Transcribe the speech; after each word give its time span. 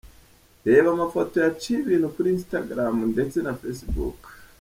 Reba 0.67 0.87
amafoto 0.93 1.35
yaciye 1.45 1.77
ibintu 1.81 2.07
kuri 2.15 2.27
Instagram 2.37 2.95
ndetse 3.13 3.37
na 3.41 3.53
Facebook. 3.61 4.19